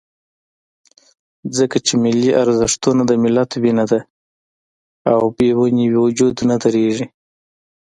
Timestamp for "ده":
3.91-3.99